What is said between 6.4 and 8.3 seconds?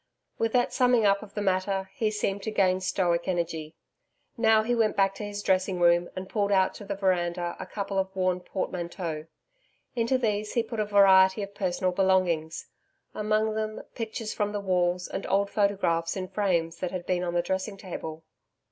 out to the veranda a couple of